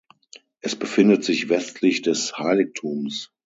Es 0.61 0.75
befindet 0.75 1.23
sich 1.23 1.49
westlich 1.49 2.01
des 2.01 2.35
Heiligtums. 2.35 3.31